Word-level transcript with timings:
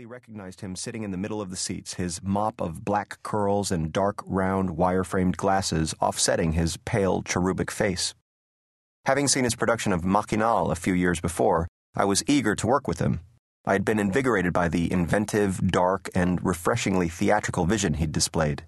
immediately 0.00 0.16
recognized 0.16 0.62
him 0.62 0.74
sitting 0.74 1.02
in 1.02 1.10
the 1.10 1.18
middle 1.18 1.42
of 1.42 1.50
the 1.50 1.56
seats, 1.56 1.94
his 1.94 2.22
mop 2.22 2.58
of 2.58 2.86
black 2.86 3.22
curls 3.22 3.70
and 3.70 3.92
dark, 3.92 4.22
round, 4.24 4.70
wire 4.70 5.04
framed 5.04 5.36
glasses 5.36 5.94
offsetting 6.00 6.52
his 6.52 6.78
pale, 6.86 7.22
cherubic 7.22 7.70
face. 7.70 8.14
Having 9.04 9.28
seen 9.28 9.44
his 9.44 9.54
production 9.54 9.92
of 9.92 10.02
Machinal 10.02 10.72
a 10.72 10.74
few 10.74 10.94
years 10.94 11.20
before, 11.20 11.68
I 11.94 12.06
was 12.06 12.24
eager 12.26 12.54
to 12.56 12.66
work 12.66 12.88
with 12.88 12.98
him. 12.98 13.20
I 13.66 13.74
had 13.74 13.84
been 13.84 13.98
invigorated 13.98 14.54
by 14.54 14.68
the 14.68 14.90
inventive, 14.90 15.70
dark, 15.70 16.08
and 16.14 16.42
refreshingly 16.42 17.10
theatrical 17.10 17.66
vision 17.66 17.94
he'd 17.94 18.12
displayed. 18.12 18.64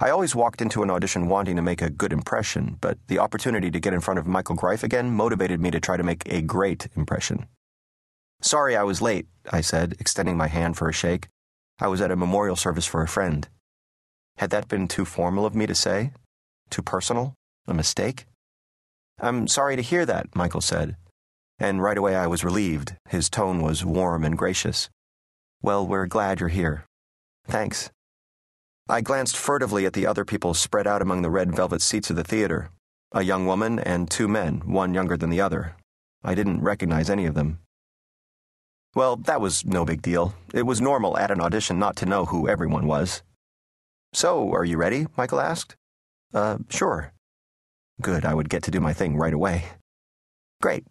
I 0.00 0.08
always 0.08 0.34
walked 0.34 0.62
into 0.62 0.82
an 0.82 0.90
audition 0.90 1.28
wanting 1.28 1.56
to 1.56 1.62
make 1.62 1.82
a 1.82 1.90
good 1.90 2.14
impression, 2.14 2.78
but 2.80 2.96
the 3.08 3.18
opportunity 3.18 3.70
to 3.70 3.80
get 3.80 3.92
in 3.92 4.00
front 4.00 4.18
of 4.18 4.26
Michael 4.26 4.56
Greif 4.56 4.82
again 4.82 5.10
motivated 5.10 5.60
me 5.60 5.70
to 5.70 5.80
try 5.80 5.98
to 5.98 6.02
make 6.02 6.22
a 6.32 6.40
great 6.40 6.88
impression. 6.96 7.46
Sorry 8.42 8.76
I 8.76 8.82
was 8.82 9.02
late, 9.02 9.26
I 9.52 9.60
said, 9.60 9.96
extending 10.00 10.36
my 10.36 10.48
hand 10.48 10.76
for 10.76 10.88
a 10.88 10.92
shake. 10.92 11.28
I 11.78 11.88
was 11.88 12.00
at 12.00 12.10
a 12.10 12.16
memorial 12.16 12.56
service 12.56 12.86
for 12.86 13.02
a 13.02 13.08
friend. 13.08 13.48
Had 14.38 14.50
that 14.50 14.68
been 14.68 14.88
too 14.88 15.04
formal 15.04 15.44
of 15.44 15.54
me 15.54 15.66
to 15.66 15.74
say? 15.74 16.12
Too 16.70 16.82
personal? 16.82 17.34
A 17.66 17.74
mistake? 17.74 18.26
I'm 19.20 19.46
sorry 19.48 19.76
to 19.76 19.82
hear 19.82 20.06
that, 20.06 20.34
Michael 20.34 20.62
said. 20.62 20.96
And 21.58 21.82
right 21.82 21.98
away 21.98 22.16
I 22.16 22.26
was 22.26 22.44
relieved. 22.44 22.96
His 23.08 23.28
tone 23.28 23.62
was 23.62 23.84
warm 23.84 24.24
and 24.24 24.38
gracious. 24.38 24.88
Well, 25.62 25.86
we're 25.86 26.06
glad 26.06 26.40
you're 26.40 26.48
here. 26.48 26.86
Thanks. 27.46 27.90
I 28.88 29.02
glanced 29.02 29.36
furtively 29.36 29.84
at 29.84 29.92
the 29.92 30.06
other 30.06 30.24
people 30.24 30.54
spread 30.54 30.86
out 30.86 31.02
among 31.02 31.22
the 31.22 31.30
red 31.30 31.54
velvet 31.54 31.82
seats 31.82 32.10
of 32.10 32.16
the 32.16 32.24
theater 32.24 32.70
a 33.12 33.24
young 33.24 33.44
woman 33.44 33.80
and 33.80 34.08
two 34.08 34.28
men, 34.28 34.62
one 34.64 34.94
younger 34.94 35.16
than 35.16 35.30
the 35.30 35.40
other. 35.40 35.74
I 36.22 36.36
didn't 36.36 36.62
recognize 36.62 37.10
any 37.10 37.26
of 37.26 37.34
them. 37.34 37.58
Well, 38.94 39.16
that 39.16 39.40
was 39.40 39.64
no 39.64 39.84
big 39.84 40.02
deal. 40.02 40.34
It 40.52 40.64
was 40.64 40.80
normal 40.80 41.16
at 41.16 41.30
an 41.30 41.40
audition 41.40 41.78
not 41.78 41.96
to 41.96 42.06
know 42.06 42.24
who 42.26 42.48
everyone 42.48 42.86
was. 42.86 43.22
So, 44.12 44.52
are 44.52 44.64
you 44.64 44.76
ready? 44.76 45.06
Michael 45.16 45.40
asked. 45.40 45.76
Uh, 46.34 46.58
sure. 46.68 47.12
Good, 48.02 48.24
I 48.24 48.34
would 48.34 48.48
get 48.48 48.64
to 48.64 48.70
do 48.70 48.80
my 48.80 48.92
thing 48.92 49.16
right 49.16 49.32
away. 49.32 49.66
Great. 50.60 50.84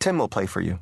Tim 0.00 0.18
will 0.18 0.28
play 0.28 0.46
for 0.46 0.60
you. 0.60 0.80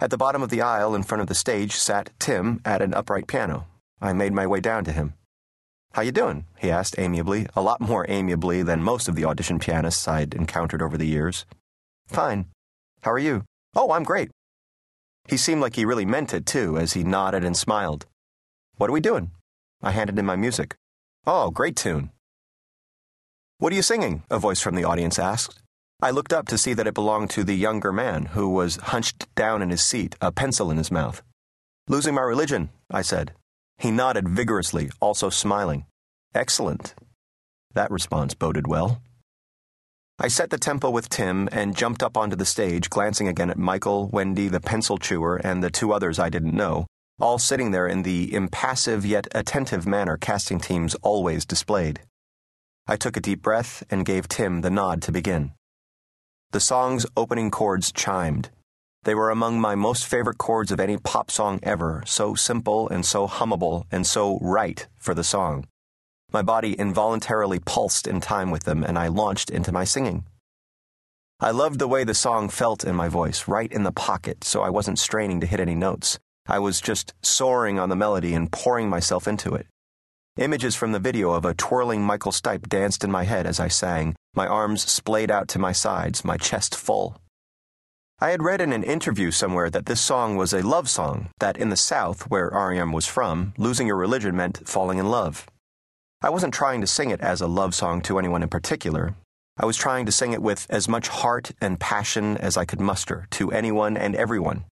At 0.00 0.10
the 0.10 0.16
bottom 0.16 0.42
of 0.42 0.50
the 0.50 0.60
aisle 0.60 0.94
in 0.94 1.04
front 1.04 1.22
of 1.22 1.28
the 1.28 1.34
stage 1.34 1.76
sat 1.76 2.10
Tim 2.18 2.60
at 2.64 2.82
an 2.82 2.92
upright 2.92 3.28
piano. 3.28 3.66
I 4.00 4.12
made 4.12 4.32
my 4.32 4.46
way 4.46 4.60
down 4.60 4.84
to 4.84 4.92
him. 4.92 5.14
How 5.92 6.02
you 6.02 6.10
doing? 6.10 6.46
he 6.58 6.72
asked 6.72 6.98
amiably, 6.98 7.46
a 7.54 7.62
lot 7.62 7.80
more 7.80 8.04
amiably 8.08 8.64
than 8.64 8.82
most 8.82 9.08
of 9.08 9.14
the 9.14 9.24
audition 9.24 9.60
pianists 9.60 10.08
I'd 10.08 10.34
encountered 10.34 10.82
over 10.82 10.98
the 10.98 11.06
years. 11.06 11.46
Fine. 12.08 12.46
How 13.02 13.12
are 13.12 13.18
you? 13.18 13.44
Oh, 13.76 13.92
I'm 13.92 14.02
great. 14.02 14.30
He 15.26 15.36
seemed 15.36 15.60
like 15.60 15.76
he 15.76 15.84
really 15.84 16.04
meant 16.04 16.34
it, 16.34 16.46
too, 16.46 16.78
as 16.78 16.92
he 16.92 17.02
nodded 17.02 17.44
and 17.44 17.56
smiled. 17.56 18.06
What 18.76 18.90
are 18.90 18.92
we 18.92 19.00
doing? 19.00 19.30
I 19.82 19.90
handed 19.92 20.18
him 20.18 20.26
my 20.26 20.36
music. 20.36 20.76
Oh, 21.26 21.50
great 21.50 21.76
tune. 21.76 22.10
What 23.58 23.72
are 23.72 23.76
you 23.76 23.82
singing? 23.82 24.24
A 24.30 24.38
voice 24.38 24.60
from 24.60 24.74
the 24.74 24.84
audience 24.84 25.18
asked. 25.18 25.60
I 26.02 26.10
looked 26.10 26.32
up 26.32 26.48
to 26.48 26.58
see 26.58 26.74
that 26.74 26.86
it 26.86 26.94
belonged 26.94 27.30
to 27.30 27.44
the 27.44 27.54
younger 27.54 27.92
man, 27.92 28.26
who 28.26 28.50
was 28.50 28.76
hunched 28.76 29.32
down 29.34 29.62
in 29.62 29.70
his 29.70 29.82
seat, 29.82 30.16
a 30.20 30.32
pencil 30.32 30.70
in 30.70 30.76
his 30.76 30.90
mouth. 30.90 31.22
Losing 31.88 32.14
my 32.14 32.22
religion, 32.22 32.70
I 32.90 33.02
said. 33.02 33.32
He 33.78 33.90
nodded 33.90 34.28
vigorously, 34.28 34.90
also 35.00 35.30
smiling. 35.30 35.86
Excellent. 36.34 36.94
That 37.72 37.90
response 37.90 38.34
boded 38.34 38.66
well. 38.66 39.00
I 40.16 40.28
set 40.28 40.50
the 40.50 40.58
tempo 40.58 40.90
with 40.90 41.08
Tim 41.08 41.48
and 41.50 41.76
jumped 41.76 42.00
up 42.00 42.16
onto 42.16 42.36
the 42.36 42.44
stage, 42.44 42.88
glancing 42.88 43.26
again 43.26 43.50
at 43.50 43.58
Michael, 43.58 44.08
Wendy, 44.12 44.46
the 44.46 44.60
pencil 44.60 44.96
chewer, 44.96 45.36
and 45.36 45.60
the 45.60 45.70
two 45.70 45.92
others 45.92 46.20
I 46.20 46.28
didn't 46.28 46.54
know, 46.54 46.86
all 47.20 47.36
sitting 47.36 47.72
there 47.72 47.88
in 47.88 48.04
the 48.04 48.32
impassive 48.32 49.04
yet 49.04 49.26
attentive 49.34 49.88
manner 49.88 50.16
casting 50.16 50.60
teams 50.60 50.94
always 51.02 51.44
displayed. 51.44 52.00
I 52.86 52.94
took 52.94 53.16
a 53.16 53.20
deep 53.20 53.42
breath 53.42 53.82
and 53.90 54.06
gave 54.06 54.28
Tim 54.28 54.60
the 54.60 54.70
nod 54.70 55.02
to 55.02 55.12
begin. 55.12 55.52
The 56.52 56.60
song's 56.60 57.06
opening 57.16 57.50
chords 57.50 57.90
chimed. 57.90 58.50
They 59.02 59.16
were 59.16 59.30
among 59.30 59.60
my 59.60 59.74
most 59.74 60.06
favorite 60.06 60.38
chords 60.38 60.70
of 60.70 60.78
any 60.78 60.96
pop 60.96 61.28
song 61.28 61.58
ever, 61.64 62.04
so 62.06 62.36
simple 62.36 62.88
and 62.88 63.04
so 63.04 63.26
hummable 63.26 63.84
and 63.90 64.06
so 64.06 64.38
right 64.40 64.86
for 64.96 65.12
the 65.12 65.24
song. 65.24 65.66
My 66.34 66.42
body 66.42 66.72
involuntarily 66.72 67.60
pulsed 67.60 68.08
in 68.08 68.20
time 68.20 68.50
with 68.50 68.64
them, 68.64 68.82
and 68.82 68.98
I 68.98 69.06
launched 69.06 69.50
into 69.50 69.70
my 69.70 69.84
singing. 69.84 70.24
I 71.38 71.52
loved 71.52 71.78
the 71.78 71.86
way 71.86 72.02
the 72.02 72.12
song 72.12 72.48
felt 72.48 72.82
in 72.82 72.96
my 72.96 73.08
voice, 73.08 73.46
right 73.46 73.70
in 73.70 73.84
the 73.84 73.92
pocket, 73.92 74.42
so 74.42 74.60
I 74.60 74.68
wasn't 74.68 74.98
straining 74.98 75.38
to 75.38 75.46
hit 75.46 75.60
any 75.60 75.76
notes. 75.76 76.18
I 76.48 76.58
was 76.58 76.80
just 76.80 77.14
soaring 77.22 77.78
on 77.78 77.88
the 77.88 77.94
melody 77.94 78.34
and 78.34 78.50
pouring 78.50 78.90
myself 78.90 79.28
into 79.28 79.54
it. 79.54 79.68
Images 80.36 80.74
from 80.74 80.90
the 80.90 80.98
video 80.98 81.30
of 81.30 81.44
a 81.44 81.54
twirling 81.54 82.02
Michael 82.02 82.32
Stipe 82.32 82.68
danced 82.68 83.04
in 83.04 83.12
my 83.12 83.22
head 83.22 83.46
as 83.46 83.60
I 83.60 83.68
sang, 83.68 84.16
my 84.34 84.48
arms 84.48 84.82
splayed 84.90 85.30
out 85.30 85.46
to 85.50 85.60
my 85.60 85.70
sides, 85.70 86.24
my 86.24 86.36
chest 86.36 86.74
full. 86.74 87.16
I 88.18 88.30
had 88.30 88.42
read 88.42 88.60
in 88.60 88.72
an 88.72 88.82
interview 88.82 89.30
somewhere 89.30 89.70
that 89.70 89.86
this 89.86 90.00
song 90.00 90.36
was 90.36 90.52
a 90.52 90.66
love 90.66 90.90
song, 90.90 91.28
that 91.38 91.56
in 91.56 91.68
the 91.68 91.76
South, 91.76 92.28
where 92.28 92.52
R.E.M. 92.52 92.90
was 92.90 93.06
from, 93.06 93.54
losing 93.56 93.86
your 93.86 93.96
religion 93.96 94.34
meant 94.34 94.66
falling 94.66 94.98
in 94.98 95.08
love. 95.08 95.46
I 96.24 96.30
wasn't 96.30 96.54
trying 96.54 96.80
to 96.80 96.86
sing 96.86 97.10
it 97.10 97.20
as 97.20 97.42
a 97.42 97.46
love 97.46 97.74
song 97.74 98.00
to 98.02 98.18
anyone 98.18 98.42
in 98.42 98.48
particular. 98.48 99.14
I 99.58 99.66
was 99.66 99.76
trying 99.76 100.06
to 100.06 100.12
sing 100.12 100.32
it 100.32 100.40
with 100.40 100.66
as 100.70 100.88
much 100.88 101.08
heart 101.08 101.50
and 101.60 101.78
passion 101.78 102.38
as 102.38 102.56
I 102.56 102.64
could 102.64 102.80
muster 102.80 103.26
to 103.32 103.52
anyone 103.52 103.98
and 103.98 104.16
everyone. 104.16 104.64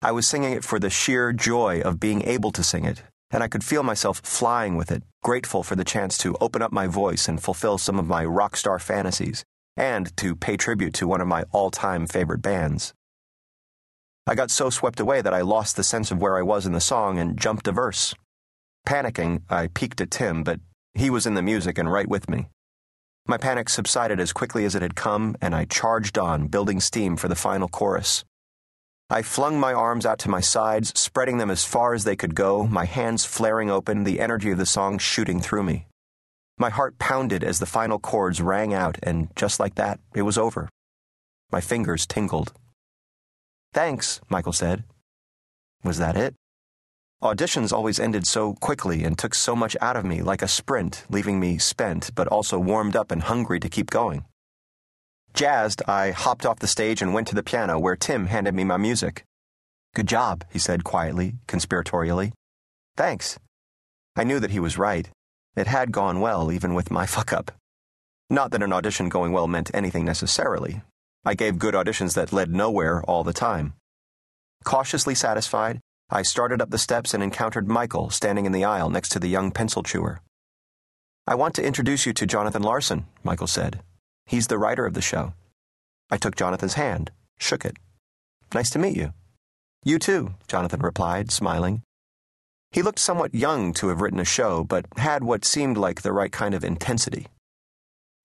I 0.00 0.12
was 0.12 0.26
singing 0.26 0.54
it 0.54 0.64
for 0.64 0.78
the 0.78 0.88
sheer 0.88 1.34
joy 1.34 1.82
of 1.82 2.00
being 2.00 2.22
able 2.22 2.50
to 2.50 2.62
sing 2.62 2.86
it, 2.86 3.02
and 3.30 3.42
I 3.42 3.48
could 3.48 3.62
feel 3.62 3.82
myself 3.82 4.22
flying 4.24 4.74
with 4.74 4.90
it, 4.90 5.02
grateful 5.22 5.62
for 5.62 5.76
the 5.76 5.84
chance 5.84 6.16
to 6.16 6.34
open 6.40 6.62
up 6.62 6.72
my 6.72 6.86
voice 6.86 7.28
and 7.28 7.42
fulfill 7.42 7.76
some 7.76 7.98
of 7.98 8.06
my 8.06 8.24
rock 8.24 8.56
star 8.56 8.78
fantasies, 8.78 9.44
and 9.76 10.16
to 10.16 10.34
pay 10.34 10.56
tribute 10.56 10.94
to 10.94 11.06
one 11.06 11.20
of 11.20 11.28
my 11.28 11.44
all 11.52 11.70
time 11.70 12.06
favorite 12.06 12.40
bands. 12.40 12.94
I 14.26 14.34
got 14.34 14.50
so 14.50 14.70
swept 14.70 14.98
away 14.98 15.20
that 15.20 15.34
I 15.34 15.42
lost 15.42 15.76
the 15.76 15.84
sense 15.84 16.10
of 16.10 16.22
where 16.22 16.38
I 16.38 16.42
was 16.42 16.64
in 16.64 16.72
the 16.72 16.80
song 16.80 17.18
and 17.18 17.38
jumped 17.38 17.68
a 17.68 17.72
verse. 17.72 18.14
Panicking, 18.88 19.42
I 19.50 19.66
peeked 19.66 20.00
at 20.00 20.10
Tim, 20.10 20.42
but 20.42 20.58
he 20.96 21.10
was 21.10 21.26
in 21.26 21.34
the 21.34 21.42
music 21.42 21.78
and 21.78 21.92
right 21.92 22.08
with 22.08 22.28
me. 22.28 22.48
My 23.26 23.38
panic 23.38 23.68
subsided 23.68 24.20
as 24.20 24.32
quickly 24.32 24.64
as 24.64 24.74
it 24.74 24.82
had 24.82 24.94
come, 24.94 25.36
and 25.40 25.54
I 25.54 25.64
charged 25.64 26.16
on, 26.16 26.46
building 26.46 26.80
steam 26.80 27.16
for 27.16 27.28
the 27.28 27.34
final 27.34 27.68
chorus. 27.68 28.24
I 29.10 29.22
flung 29.22 29.60
my 29.60 29.72
arms 29.72 30.06
out 30.06 30.18
to 30.20 30.30
my 30.30 30.40
sides, 30.40 30.92
spreading 30.98 31.38
them 31.38 31.50
as 31.50 31.64
far 31.64 31.94
as 31.94 32.04
they 32.04 32.16
could 32.16 32.34
go, 32.34 32.66
my 32.66 32.84
hands 32.84 33.24
flaring 33.24 33.70
open, 33.70 34.04
the 34.04 34.20
energy 34.20 34.50
of 34.50 34.58
the 34.58 34.66
song 34.66 34.98
shooting 34.98 35.40
through 35.40 35.62
me. 35.62 35.86
My 36.58 36.70
heart 36.70 36.98
pounded 36.98 37.44
as 37.44 37.58
the 37.58 37.66
final 37.66 37.98
chords 37.98 38.40
rang 38.40 38.72
out, 38.72 38.98
and 39.02 39.28
just 39.36 39.60
like 39.60 39.74
that, 39.74 40.00
it 40.14 40.22
was 40.22 40.38
over. 40.38 40.68
My 41.52 41.60
fingers 41.60 42.06
tingled. 42.06 42.52
Thanks, 43.72 44.20
Michael 44.28 44.52
said. 44.52 44.84
Was 45.84 45.98
that 45.98 46.16
it? 46.16 46.34
Auditions 47.22 47.72
always 47.72 47.98
ended 47.98 48.26
so 48.26 48.52
quickly 48.54 49.02
and 49.02 49.16
took 49.16 49.34
so 49.34 49.56
much 49.56 49.74
out 49.80 49.96
of 49.96 50.04
me, 50.04 50.20
like 50.20 50.42
a 50.42 50.48
sprint, 50.48 51.06
leaving 51.08 51.40
me 51.40 51.56
spent, 51.56 52.14
but 52.14 52.28
also 52.28 52.58
warmed 52.58 52.94
up 52.94 53.10
and 53.10 53.22
hungry 53.22 53.58
to 53.58 53.70
keep 53.70 53.88
going. 53.88 54.26
Jazzed, 55.32 55.82
I 55.88 56.10
hopped 56.10 56.44
off 56.44 56.58
the 56.58 56.66
stage 56.66 57.00
and 57.00 57.14
went 57.14 57.26
to 57.28 57.34
the 57.34 57.42
piano 57.42 57.78
where 57.78 57.96
Tim 57.96 58.26
handed 58.26 58.54
me 58.54 58.64
my 58.64 58.76
music. 58.76 59.24
Good 59.94 60.06
job, 60.06 60.44
he 60.50 60.58
said 60.58 60.84
quietly, 60.84 61.36
conspiratorially. 61.48 62.32
Thanks. 62.98 63.38
I 64.14 64.24
knew 64.24 64.38
that 64.38 64.50
he 64.50 64.60
was 64.60 64.76
right. 64.76 65.08
It 65.56 65.68
had 65.68 65.92
gone 65.92 66.20
well, 66.20 66.52
even 66.52 66.74
with 66.74 66.90
my 66.90 67.06
fuck 67.14 67.32
up. 67.32 67.50
Not 68.28 68.50
that 68.50 68.62
an 68.62 68.74
audition 68.74 69.08
going 69.08 69.32
well 69.32 69.46
meant 69.46 69.70
anything 69.72 70.04
necessarily. 70.04 70.82
I 71.24 71.34
gave 71.34 71.58
good 71.58 71.74
auditions 71.74 72.12
that 72.14 72.32
led 72.32 72.50
nowhere 72.50 73.02
all 73.04 73.24
the 73.24 73.32
time. 73.32 73.72
Cautiously 74.64 75.14
satisfied, 75.14 75.80
I 76.08 76.22
started 76.22 76.62
up 76.62 76.70
the 76.70 76.78
steps 76.78 77.14
and 77.14 77.22
encountered 77.22 77.66
Michael 77.66 78.10
standing 78.10 78.46
in 78.46 78.52
the 78.52 78.64
aisle 78.64 78.90
next 78.90 79.08
to 79.10 79.18
the 79.18 79.28
young 79.28 79.50
pencil 79.50 79.82
chewer. 79.82 80.20
I 81.26 81.34
want 81.34 81.56
to 81.56 81.64
introduce 81.64 82.06
you 82.06 82.12
to 82.12 82.26
Jonathan 82.26 82.62
Larson, 82.62 83.06
Michael 83.24 83.48
said. 83.48 83.80
He's 84.24 84.46
the 84.46 84.58
writer 84.58 84.86
of 84.86 84.94
the 84.94 85.02
show. 85.02 85.34
I 86.08 86.16
took 86.16 86.36
Jonathan's 86.36 86.74
hand, 86.74 87.10
shook 87.40 87.64
it. 87.64 87.76
Nice 88.54 88.70
to 88.70 88.78
meet 88.78 88.96
you. 88.96 89.14
You 89.84 89.98
too, 89.98 90.34
Jonathan 90.46 90.80
replied, 90.80 91.32
smiling. 91.32 91.82
He 92.70 92.82
looked 92.82 93.00
somewhat 93.00 93.34
young 93.34 93.72
to 93.74 93.88
have 93.88 94.00
written 94.00 94.20
a 94.20 94.24
show, 94.24 94.62
but 94.62 94.86
had 94.96 95.24
what 95.24 95.44
seemed 95.44 95.76
like 95.76 96.02
the 96.02 96.12
right 96.12 96.30
kind 96.30 96.54
of 96.54 96.62
intensity. 96.62 97.26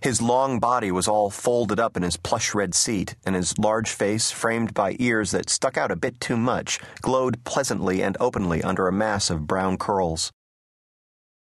His 0.02 0.20
long 0.20 0.60
body 0.60 0.92
was 0.92 1.08
all 1.08 1.30
folded 1.30 1.80
up 1.80 1.96
in 1.96 2.02
his 2.02 2.18
plush 2.18 2.56
red 2.56 2.74
seat, 2.74 3.16
and 3.24 3.36
his 3.36 3.60
large 3.60 3.92
face, 3.92 4.32
framed 4.32 4.74
by 4.74 4.96
ears 4.98 5.30
that 5.30 5.48
stuck 5.48 5.78
out 5.78 5.92
a 5.92 5.96
bit 5.96 6.20
too 6.20 6.38
much, 6.38 6.80
glowed 7.02 7.44
pleasantly 7.44 8.02
and 8.02 8.18
openly 8.20 8.64
under 8.64 8.88
a 8.88 8.92
mass 8.92 9.30
of 9.30 9.46
brown 9.46 9.78
curls. 9.78 10.32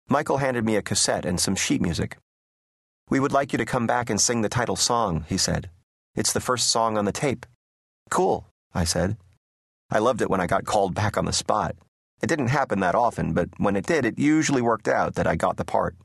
Michael 0.07 0.37
handed 0.37 0.65
me 0.65 0.75
a 0.75 0.81
cassette 0.81 1.25
and 1.25 1.39
some 1.39 1.55
sheet 1.55 1.79
music. 1.79 2.17
We 3.07 3.19
would 3.19 3.31
like 3.31 3.53
you 3.53 3.57
to 3.57 3.65
come 3.65 3.85
back 3.85 4.09
and 4.09 4.19
sing 4.19 4.41
the 4.41 4.49
title 4.49 4.75
song, 4.75 5.25
he 5.29 5.37
said. 5.37 5.69
It's 6.15 6.33
the 6.33 6.39
first 6.39 6.71
song 6.71 6.97
on 6.97 7.05
the 7.05 7.11
tape. 7.11 7.45
Cool, 8.09 8.47
I 8.73 8.83
said. 8.83 9.17
I 9.91 9.99
loved 9.99 10.23
it 10.23 10.29
when 10.29 10.41
I 10.41 10.47
got 10.47 10.65
called 10.65 10.95
back 10.95 11.17
on 11.17 11.25
the 11.25 11.33
spot. 11.33 11.75
It 12.19 12.27
didn't 12.27 12.47
happen 12.47 12.79
that 12.79 12.95
often, 12.95 13.33
but 13.33 13.49
when 13.57 13.75
it 13.75 13.85
did, 13.85 14.05
it 14.05 14.17
usually 14.17 14.63
worked 14.63 14.87
out 14.87 15.13
that 15.15 15.27
I 15.27 15.35
got 15.35 15.57
the 15.57 15.65
part. 15.65 15.95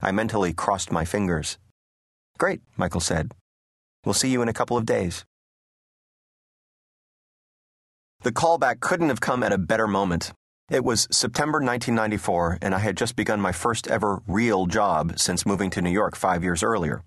I 0.00 0.10
mentally 0.10 0.52
crossed 0.52 0.90
my 0.90 1.04
fingers. 1.04 1.56
Great, 2.38 2.60
Michael 2.76 3.00
said. 3.00 3.34
We'll 4.04 4.14
see 4.14 4.30
you 4.30 4.42
in 4.42 4.48
a 4.48 4.52
couple 4.52 4.76
of 4.76 4.86
days. 4.86 5.24
The 8.22 8.30
callback 8.30 8.78
couldn't 8.78 9.08
have 9.08 9.20
come 9.20 9.42
at 9.42 9.52
a 9.52 9.58
better 9.58 9.88
moment. 9.88 10.32
It 10.70 10.84
was 10.84 11.08
September 11.10 11.58
1994, 11.58 12.58
and 12.62 12.74
I 12.74 12.78
had 12.78 12.96
just 12.96 13.16
begun 13.16 13.40
my 13.40 13.50
first 13.52 13.88
ever 13.88 14.22
real 14.28 14.66
job 14.66 15.18
since 15.18 15.46
moving 15.46 15.70
to 15.70 15.82
New 15.82 15.90
York 15.90 16.14
five 16.14 16.44
years 16.44 16.62
earlier. 16.62 17.02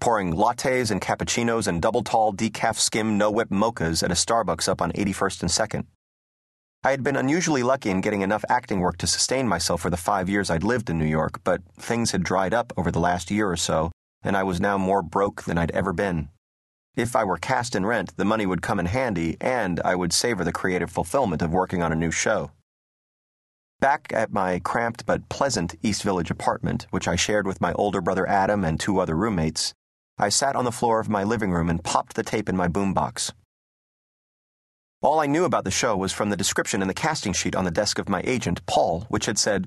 Pouring 0.00 0.34
lattes 0.34 0.90
and 0.90 1.00
cappuccinos 1.00 1.68
and 1.68 1.80
double 1.80 2.02
tall 2.02 2.32
decaf 2.32 2.76
skim 2.76 3.16
no 3.16 3.30
whip 3.30 3.50
mochas 3.50 4.02
at 4.02 4.10
a 4.10 4.14
Starbucks 4.14 4.68
up 4.68 4.82
on 4.82 4.90
81st 4.92 5.42
and 5.42 5.50
2nd. 5.50 5.86
I 6.82 6.90
had 6.90 7.04
been 7.04 7.14
unusually 7.14 7.62
lucky 7.62 7.90
in 7.90 8.00
getting 8.00 8.22
enough 8.22 8.44
acting 8.48 8.80
work 8.80 8.96
to 8.98 9.06
sustain 9.06 9.46
myself 9.46 9.82
for 9.82 9.90
the 9.90 9.96
five 9.96 10.28
years 10.28 10.50
I'd 10.50 10.64
lived 10.64 10.90
in 10.90 10.98
New 10.98 11.06
York, 11.06 11.40
but 11.44 11.60
things 11.78 12.10
had 12.10 12.24
dried 12.24 12.52
up 12.52 12.72
over 12.76 12.90
the 12.90 12.98
last 12.98 13.30
year 13.30 13.48
or 13.48 13.56
so, 13.56 13.92
and 14.24 14.36
I 14.36 14.42
was 14.42 14.60
now 14.60 14.78
more 14.78 15.02
broke 15.02 15.42
than 15.42 15.58
I'd 15.58 15.70
ever 15.72 15.92
been. 15.92 16.28
If 16.94 17.16
I 17.16 17.24
were 17.24 17.38
cast 17.38 17.74
in 17.74 17.86
rent, 17.86 18.16
the 18.16 18.24
money 18.24 18.44
would 18.44 18.60
come 18.60 18.78
in 18.78 18.86
handy, 18.86 19.36
and 19.40 19.80
I 19.84 19.94
would 19.94 20.12
savor 20.12 20.44
the 20.44 20.52
creative 20.52 20.90
fulfillment 20.90 21.40
of 21.40 21.52
working 21.52 21.82
on 21.82 21.92
a 21.92 21.96
new 21.96 22.10
show. 22.10 22.50
Back 23.80 24.12
at 24.14 24.32
my 24.32 24.60
cramped 24.60 25.06
but 25.06 25.28
pleasant 25.28 25.74
East 25.82 26.02
Village 26.02 26.30
apartment, 26.30 26.86
which 26.90 27.08
I 27.08 27.16
shared 27.16 27.46
with 27.46 27.60
my 27.60 27.72
older 27.72 28.00
brother 28.00 28.28
Adam 28.28 28.64
and 28.64 28.78
two 28.78 29.00
other 29.00 29.16
roommates, 29.16 29.74
I 30.18 30.28
sat 30.28 30.54
on 30.54 30.64
the 30.64 30.70
floor 30.70 31.00
of 31.00 31.08
my 31.08 31.24
living 31.24 31.50
room 31.50 31.68
and 31.68 31.82
popped 31.82 32.14
the 32.14 32.22
tape 32.22 32.48
in 32.48 32.56
my 32.56 32.68
boombox. 32.68 33.32
All 35.00 35.18
I 35.18 35.26
knew 35.26 35.44
about 35.44 35.64
the 35.64 35.70
show 35.72 35.96
was 35.96 36.12
from 36.12 36.30
the 36.30 36.36
description 36.36 36.80
in 36.80 36.86
the 36.86 36.94
casting 36.94 37.32
sheet 37.32 37.56
on 37.56 37.64
the 37.64 37.72
desk 37.72 37.98
of 37.98 38.08
my 38.08 38.22
agent, 38.24 38.64
Paul, 38.66 39.06
which 39.08 39.26
had 39.26 39.36
said, 39.36 39.66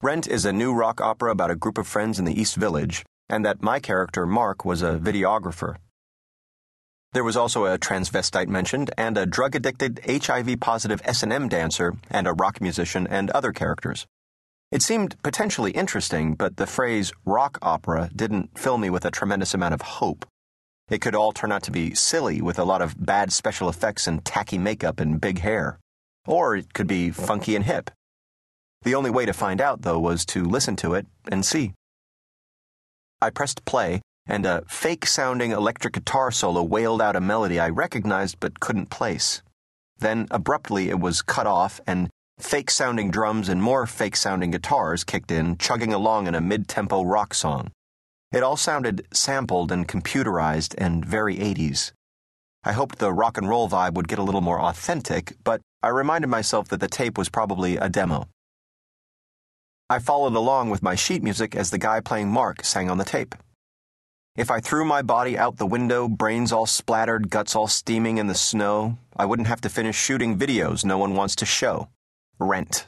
Rent 0.00 0.26
is 0.26 0.46
a 0.46 0.54
new 0.54 0.72
rock 0.72 1.02
opera 1.02 1.30
about 1.30 1.50
a 1.50 1.56
group 1.56 1.76
of 1.76 1.86
friends 1.86 2.18
in 2.18 2.24
the 2.24 2.40
East 2.40 2.56
Village, 2.56 3.04
and 3.30 3.44
that 3.46 3.62
my 3.62 3.78
character, 3.78 4.26
Mark, 4.26 4.64
was 4.64 4.82
a 4.82 4.98
videographer. 4.98 5.76
There 7.12 7.24
was 7.24 7.36
also 7.36 7.64
a 7.64 7.78
transvestite 7.78 8.48
mentioned, 8.48 8.90
and 8.98 9.16
a 9.16 9.26
drug 9.26 9.56
addicted, 9.56 10.00
HIV 10.06 10.60
positive 10.60 11.00
S&M 11.04 11.48
dancer, 11.48 11.96
and 12.10 12.26
a 12.26 12.32
rock 12.32 12.60
musician, 12.60 13.06
and 13.06 13.30
other 13.30 13.52
characters. 13.52 14.06
It 14.70 14.82
seemed 14.82 15.20
potentially 15.22 15.72
interesting, 15.72 16.34
but 16.34 16.56
the 16.56 16.66
phrase 16.66 17.12
rock 17.24 17.58
opera 17.62 18.10
didn't 18.14 18.56
fill 18.56 18.78
me 18.78 18.90
with 18.90 19.04
a 19.04 19.10
tremendous 19.10 19.54
amount 19.54 19.74
of 19.74 19.82
hope. 19.82 20.24
It 20.88 21.00
could 21.00 21.16
all 21.16 21.32
turn 21.32 21.50
out 21.50 21.64
to 21.64 21.72
be 21.72 21.94
silly 21.94 22.40
with 22.40 22.58
a 22.58 22.64
lot 22.64 22.82
of 22.82 22.94
bad 23.04 23.32
special 23.32 23.68
effects 23.68 24.06
and 24.06 24.24
tacky 24.24 24.58
makeup 24.58 25.00
and 25.00 25.20
big 25.20 25.40
hair. 25.40 25.78
Or 26.26 26.56
it 26.56 26.74
could 26.74 26.86
be 26.86 27.10
funky 27.10 27.56
and 27.56 27.64
hip. 27.64 27.90
The 28.82 28.94
only 28.94 29.10
way 29.10 29.26
to 29.26 29.32
find 29.32 29.60
out, 29.60 29.82
though, 29.82 29.98
was 29.98 30.24
to 30.26 30.44
listen 30.44 30.76
to 30.76 30.94
it 30.94 31.06
and 31.28 31.44
see. 31.44 31.72
I 33.22 33.30
pressed 33.30 33.64
play 33.64 34.00
and 34.26 34.46
a 34.46 34.62
fake 34.68 35.06
sounding 35.06 35.50
electric 35.50 35.94
guitar 35.94 36.30
solo 36.30 36.62
wailed 36.62 37.02
out 37.02 37.16
a 37.16 37.20
melody 37.20 37.58
I 37.58 37.68
recognized 37.68 38.38
but 38.38 38.60
couldn't 38.60 38.90
place. 38.90 39.42
Then, 39.98 40.28
abruptly, 40.30 40.88
it 40.88 41.00
was 41.00 41.20
cut 41.20 41.46
off, 41.46 41.80
and 41.86 42.08
fake 42.38 42.70
sounding 42.70 43.10
drums 43.10 43.48
and 43.48 43.62
more 43.62 43.86
fake 43.86 44.16
sounding 44.16 44.52
guitars 44.52 45.04
kicked 45.04 45.30
in, 45.30 45.58
chugging 45.58 45.92
along 45.92 46.26
in 46.26 46.34
a 46.34 46.40
mid 46.40 46.68
tempo 46.68 47.02
rock 47.02 47.34
song. 47.34 47.70
It 48.32 48.42
all 48.42 48.56
sounded 48.56 49.06
sampled 49.12 49.72
and 49.72 49.88
computerized 49.88 50.74
and 50.78 51.04
very 51.04 51.36
80s. 51.36 51.92
I 52.62 52.72
hoped 52.72 52.98
the 52.98 53.12
rock 53.12 53.36
and 53.36 53.48
roll 53.48 53.68
vibe 53.68 53.94
would 53.94 54.08
get 54.08 54.18
a 54.18 54.22
little 54.22 54.40
more 54.40 54.60
authentic, 54.60 55.34
but 55.42 55.60
I 55.82 55.88
reminded 55.88 56.28
myself 56.28 56.68
that 56.68 56.80
the 56.80 56.88
tape 56.88 57.18
was 57.18 57.28
probably 57.28 57.76
a 57.76 57.88
demo. 57.88 58.28
I 59.90 59.98
followed 59.98 60.36
along 60.36 60.70
with 60.70 60.84
my 60.84 60.94
sheet 60.94 61.20
music 61.20 61.56
as 61.56 61.70
the 61.70 61.78
guy 61.78 61.98
playing 61.98 62.28
Mark 62.28 62.64
sang 62.64 62.88
on 62.88 62.98
the 62.98 63.04
tape. 63.04 63.34
If 64.36 64.48
I 64.48 64.60
threw 64.60 64.84
my 64.84 65.02
body 65.02 65.36
out 65.36 65.56
the 65.56 65.66
window, 65.66 66.06
brains 66.06 66.52
all 66.52 66.66
splattered, 66.66 67.28
guts 67.28 67.56
all 67.56 67.66
steaming 67.66 68.18
in 68.18 68.28
the 68.28 68.36
snow, 68.36 68.98
I 69.16 69.26
wouldn't 69.26 69.48
have 69.48 69.60
to 69.62 69.68
finish 69.68 69.96
shooting 69.96 70.38
videos 70.38 70.84
no 70.84 70.96
one 70.96 71.16
wants 71.16 71.34
to 71.34 71.44
show. 71.44 71.88
Rent. 72.38 72.86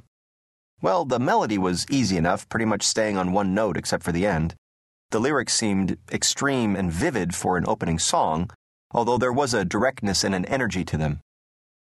Well, 0.81 1.05
the 1.05 1.19
melody 1.19 1.59
was 1.59 1.91
easy 1.91 2.17
enough, 2.17 2.49
pretty 2.49 2.67
much 2.67 2.85
staying 2.85 3.17
on 3.17 3.33
one 3.33 3.53
note 3.53 3.77
except 3.77 4.05
for 4.05 4.13
the 4.13 4.25
end. 4.25 4.55
The 5.11 5.19
lyrics 5.19 5.55
seemed 5.55 5.99
extreme 6.13 6.77
and 6.77 6.93
vivid 6.93 7.35
for 7.35 7.57
an 7.57 7.65
opening 7.67 7.99
song, 7.99 8.49
although 8.93 9.19
there 9.19 9.33
was 9.33 9.55
a 9.55 9.65
directness 9.65 10.23
and 10.23 10.37
an 10.37 10.45
energy 10.45 10.85
to 10.85 10.97
them. 10.97 11.19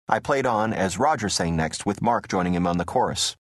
I 0.09 0.21
played 0.21 0.47
on 0.47 0.73
as 0.73 1.01
Roger 1.01 1.29
sang 1.29 1.57
next, 1.57 1.85
with 1.85 2.01
Mark 2.01 2.29
joining 2.29 2.55
him 2.55 2.69
on 2.69 2.79
the 2.79 2.85
chorus. 2.85 3.35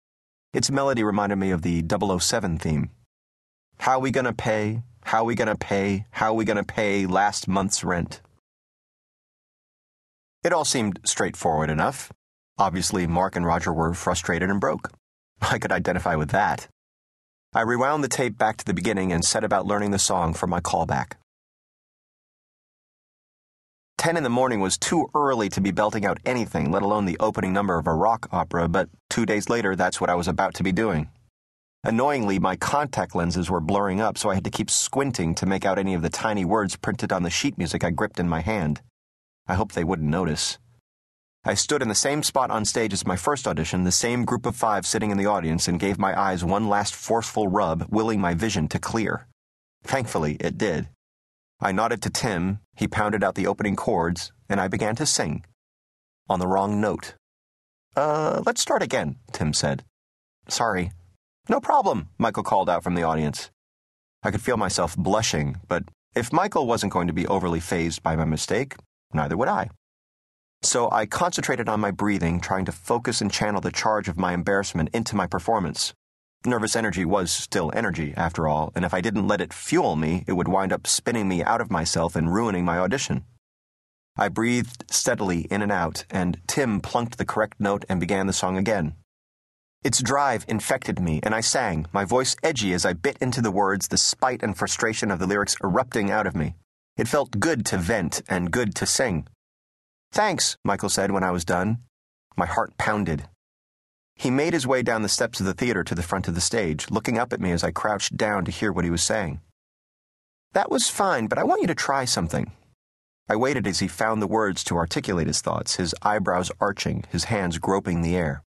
Its 0.54 0.72
melody 0.72 1.04
reminded 1.04 1.38
me 1.38 1.52
of 1.52 1.62
the 1.62 1.84
007 2.20 2.58
theme. 2.58 2.90
How 3.80 4.00
we 4.00 4.12
gonna 4.12 4.34
pay? 4.34 4.82
How 5.04 5.24
we 5.24 5.36
gonna 5.36 5.56
pay? 5.56 6.06
How 6.12 6.34
we 6.34 6.46
gonna 6.46 6.64
pay 6.64 7.06
last 7.06 7.48
month's 7.48 7.84
rent? 7.84 8.22
It 10.44 10.54
all 10.54 10.66
seemed 10.66 11.00
straightforward 11.04 11.70
enough. 11.70 12.12
Obviously, 12.58 13.06
Mark 13.06 13.36
and 13.36 13.46
Roger 13.46 13.74
were 13.74 13.94
frustrated 13.94 14.50
and 14.50 14.60
broke. 14.60 14.90
I 15.42 15.60
could 15.60 15.72
identify 15.72 16.16
with 16.16 16.30
that. 16.30 16.68
I 17.54 17.62
rewound 17.62 18.04
the 18.04 18.10
tape 18.10 18.38
back 18.38 18.58
to 18.58 18.66
the 18.66 18.74
beginning 18.74 19.12
and 19.12 19.24
set 19.24 19.44
about 19.44 19.66
learning 19.66 19.92
the 19.92 20.00
song 20.00 20.34
for 20.34 20.48
my 20.48 20.60
callback. 20.60 21.14
Ten 23.98 24.16
in 24.16 24.24
the 24.24 24.30
morning 24.30 24.60
was 24.60 24.78
too 24.78 25.10
early 25.16 25.50
to 25.50 25.60
be 25.60 25.72
belting 25.72 26.06
out 26.06 26.20
anything, 26.24 26.72
let 26.72 26.84
alone 26.84 27.06
the 27.06 27.18
opening 27.20 27.52
number 27.52 27.80
of 27.80 27.88
a 27.88 27.94
rock 27.94 28.30
opera, 28.32 28.68
but 28.68 28.90
two 29.10 29.26
days 29.26 29.50
later, 29.50 29.76
that's 29.76 30.00
what 30.00 30.10
I 30.10 30.16
was 30.16 30.28
about 30.28 30.54
to 30.56 30.64
be 30.64 30.72
doing. 30.72 31.10
Annoyingly, 31.84 32.38
my 32.38 32.56
contact 32.56 33.16
lenses 33.16 33.50
were 33.50 33.60
blurring 33.60 34.00
up, 34.00 34.18
so 34.18 34.30
I 34.30 34.36
had 34.36 34.44
to 34.44 34.52
keep 34.52 34.70
squinting 34.70 35.34
to 35.36 35.46
make 35.46 35.66
out 35.66 35.80
any 35.80 35.94
of 35.94 36.04
the 36.04 36.10
tiny 36.10 36.46
words 36.46 36.76
printed 36.76 37.12
on 37.12 37.24
the 37.24 37.30
sheet 37.30 37.58
music 37.58 37.84
I 37.84 37.90
gripped 37.90 38.20
in 38.20 38.30
my 38.30 38.42
hand. 38.42 38.82
I 39.48 39.56
hoped 39.56 39.74
they 39.74 39.84
wouldn't 39.84 40.10
notice. 40.10 40.60
I 41.44 41.54
stood 41.54 41.82
in 41.82 41.88
the 41.88 41.96
same 41.96 42.24
spot 42.24 42.52
on 42.52 42.66
stage 42.66 42.94
as 42.94 43.08
my 43.08 43.16
first 43.16 43.48
audition, 43.48 43.84
the 43.84 43.92
same 43.92 44.26
group 44.26 44.46
of 44.46 44.56
five 44.56 44.86
sitting 44.86 45.12
in 45.12 45.18
the 45.18 45.26
audience, 45.26 45.68
and 45.68 45.80
gave 45.80 45.98
my 45.98 46.20
eyes 46.20 46.44
one 46.44 46.68
last 46.68 46.94
forceful 46.94 47.48
rub, 47.48 47.88
willing 47.90 48.20
my 48.20 48.34
vision 48.34 48.68
to 48.68 48.80
clear. 48.80 49.28
Thankfully, 49.84 50.36
it 50.40 50.58
did. 50.58 50.90
I 51.60 51.72
nodded 51.72 52.02
to 52.04 52.10
Tim, 52.10 52.60
he 52.76 52.88
pounded 52.88 53.24
out 53.24 53.36
the 53.36 53.48
opening 53.48 53.76
chords, 53.76 54.32
and 54.48 54.62
I 54.62 54.68
began 54.68 54.96
to 54.98 55.06
sing. 55.06 55.44
On 56.30 56.40
the 56.40 56.48
wrong 56.48 56.80
note. 56.80 57.16
Uh, 57.96 58.44
let's 58.46 58.62
start 58.62 58.84
again, 58.84 59.18
Tim 59.32 59.54
said. 59.54 59.84
Sorry, 60.48 60.92
no 61.50 61.62
problem, 61.62 62.10
Michael 62.18 62.44
called 62.44 62.70
out 62.70 62.84
from 62.84 62.96
the 62.96 63.04
audience. 63.04 63.50
I 64.22 64.32
could 64.32 64.42
feel 64.42 64.58
myself 64.58 64.98
blushing, 64.98 65.58
but 65.68 65.84
if 66.14 66.34
Michael 66.34 66.68
wasn't 66.68 66.92
going 66.92 67.08
to 67.08 67.14
be 67.14 67.28
overly 67.28 67.62
fazed 67.62 68.04
by 68.04 68.16
my 68.16 68.26
mistake, 68.26 68.76
neither 69.14 69.38
would 69.38 69.48
I. 69.48 69.70
So 70.62 70.92
I 70.92 71.06
concentrated 71.06 71.70
on 71.70 71.80
my 71.80 71.92
breathing, 71.92 72.42
trying 72.42 72.66
to 72.66 72.72
focus 72.72 73.22
and 73.22 73.32
channel 73.32 73.62
the 73.62 73.72
charge 73.72 74.10
of 74.10 74.18
my 74.18 74.34
embarrassment 74.34 74.90
into 74.94 75.16
my 75.16 75.28
performance. 75.28 75.94
Nervous 76.48 76.78
energy 76.78 77.04
was 77.04 77.30
still 77.30 77.74
energy, 77.76 78.14
after 78.16 78.48
all, 78.48 78.72
and 78.74 78.86
if 78.86 78.94
I 78.94 79.02
didn't 79.02 79.28
let 79.28 79.42
it 79.42 79.52
fuel 79.52 79.98
me, 79.98 80.24
it 80.28 80.32
would 80.32 80.48
wind 80.48 80.72
up 80.72 80.88
spinning 80.88 81.28
me 81.28 81.44
out 81.44 81.60
of 81.60 81.70
myself 81.70 82.16
and 82.16 82.34
ruining 82.34 82.64
my 82.64 82.78
audition. 82.78 83.26
I 84.16 84.30
breathed 84.30 84.86
steadily 84.90 85.42
in 85.52 85.62
and 85.62 85.74
out, 85.74 86.06
and 86.10 86.40
Tim 86.48 86.80
plunked 86.80 87.18
the 87.18 87.26
correct 87.26 87.60
note 87.60 87.84
and 87.90 88.00
began 88.00 88.28
the 88.28 88.34
song 88.34 88.58
again. 88.58 88.96
Its 89.84 90.02
drive 90.02 90.46
infected 90.48 91.02
me, 91.02 91.20
and 91.22 91.36
I 91.36 91.42
sang, 91.42 91.86
my 91.92 92.06
voice 92.06 92.38
edgy 92.42 92.72
as 92.72 92.86
I 92.86 92.94
bit 92.94 93.18
into 93.20 93.42
the 93.42 93.52
words, 93.52 93.90
the 93.90 93.98
spite 93.98 94.42
and 94.42 94.58
frustration 94.58 95.12
of 95.12 95.20
the 95.20 95.28
lyrics 95.28 95.58
erupting 95.62 96.12
out 96.12 96.28
of 96.28 96.36
me. 96.36 96.56
It 96.96 97.10
felt 97.10 97.42
good 97.42 97.66
to 97.66 97.78
vent 97.78 98.22
and 98.30 98.52
good 98.52 98.74
to 98.76 98.86
sing. 98.86 99.28
Thanks, 100.14 100.56
Michael 100.64 100.90
said 100.90 101.12
when 101.12 101.26
I 101.26 101.32
was 101.32 101.44
done. 101.44 101.80
My 102.38 102.46
heart 102.46 102.78
pounded. 102.78 103.28
He 104.18 104.32
made 104.32 104.54
his 104.54 104.66
way 104.66 104.82
down 104.82 105.04
the 105.04 105.10
steps 105.10 105.40
of 105.40 105.46
the 105.46 105.54
theater 105.54 105.84
to 105.84 105.94
the 105.94 106.02
front 106.02 106.28
of 106.28 106.34
the 106.34 106.42
stage, 106.42 106.90
looking 106.90 107.20
up 107.20 107.32
at 107.32 107.40
me 107.40 107.52
as 107.52 107.64
I 107.64 107.72
crouched 107.72 108.18
down 108.18 108.46
to 108.46 108.52
hear 108.52 108.72
what 108.72 108.84
he 108.84 108.90
was 108.90 109.04
saying. 109.04 109.42
That 110.54 110.72
was 110.72 110.90
fine, 110.90 111.28
but 111.28 111.38
I 111.38 111.44
want 111.44 111.62
you 111.62 111.68
to 111.68 111.76
try 111.76 112.06
something. 112.06 112.52
I 113.30 113.36
waited 113.36 113.68
as 113.68 113.80
he 113.80 113.88
found 113.88 114.22
the 114.22 114.28
words 114.28 114.64
to 114.66 114.78
articulate 114.78 115.28
his 115.28 115.42
thoughts, 115.42 115.76
his 115.76 115.94
eyebrows 116.02 116.52
arching, 116.60 117.04
his 117.12 117.26
hands 117.26 117.60
groping 117.60 118.02
the 118.02 118.16
air. 118.16 118.42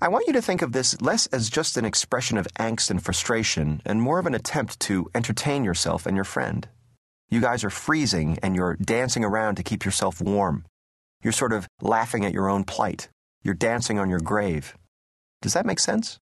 I 0.00 0.08
want 0.08 0.28
you 0.28 0.32
to 0.32 0.40
think 0.40 0.62
of 0.62 0.72
this 0.72 0.98
less 1.02 1.26
as 1.26 1.50
just 1.50 1.76
an 1.76 1.84
expression 1.84 2.38
of 2.38 2.46
angst 2.54 2.88
and 2.88 3.04
frustration 3.04 3.82
and 3.84 4.00
more 4.00 4.18
of 4.18 4.26
an 4.26 4.34
attempt 4.34 4.80
to 4.80 5.10
entertain 5.14 5.64
yourself 5.64 6.06
and 6.06 6.14
your 6.14 6.24
friend. 6.24 6.68
You 7.28 7.40
guys 7.40 7.64
are 7.64 7.70
freezing 7.70 8.38
and 8.42 8.56
you're 8.56 8.76
dancing 8.76 9.24
around 9.24 9.56
to 9.56 9.62
keep 9.62 9.84
yourself 9.84 10.22
warm. 10.22 10.64
You're 11.22 11.32
sort 11.32 11.52
of 11.52 11.66
laughing 11.82 12.24
at 12.24 12.32
your 12.32 12.48
own 12.48 12.62
plight. 12.64 13.08
You're 13.42 13.54
dancing 13.54 13.98
on 13.98 14.10
your 14.10 14.20
grave. 14.20 14.76
Does 15.40 15.54
that 15.54 15.66
make 15.66 15.80
sense? 15.80 16.18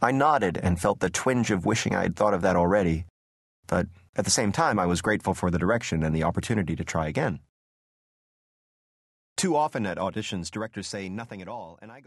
I 0.00 0.12
nodded 0.12 0.58
and 0.62 0.80
felt 0.80 1.00
the 1.00 1.10
twinge 1.10 1.50
of 1.50 1.66
wishing 1.66 1.94
I 1.94 2.02
had 2.02 2.16
thought 2.16 2.34
of 2.34 2.42
that 2.42 2.56
already, 2.56 3.06
but 3.66 3.86
at 4.14 4.24
the 4.24 4.30
same 4.30 4.52
time, 4.52 4.78
I 4.78 4.86
was 4.86 5.02
grateful 5.02 5.34
for 5.34 5.50
the 5.50 5.58
direction 5.58 6.02
and 6.02 6.14
the 6.14 6.22
opportunity 6.22 6.76
to 6.76 6.84
try 6.84 7.08
again. 7.08 7.40
Too 9.36 9.56
often 9.56 9.86
at 9.86 9.98
auditions, 9.98 10.50
directors 10.50 10.88
say 10.88 11.08
nothing 11.08 11.42
at 11.42 11.48
all, 11.48 11.78
and 11.80 11.92
I 11.92 12.00
go. 12.00 12.06